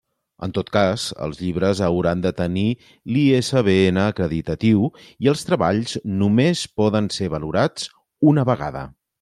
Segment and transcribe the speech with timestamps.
[0.45, 2.63] En tot cas els llibres hauran de tenir
[3.17, 4.89] l'ISBN acreditatiu,
[5.27, 7.89] i els treballs només poden ser valorats
[8.33, 8.89] una vegada.